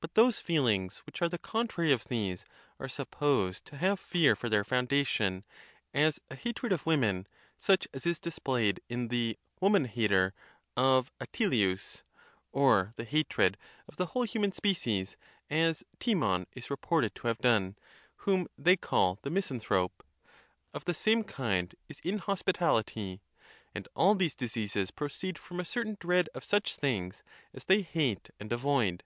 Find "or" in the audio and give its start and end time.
12.50-12.94